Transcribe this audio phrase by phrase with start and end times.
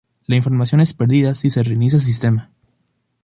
[0.25, 2.49] La información es perdida si se reinicia el sistema.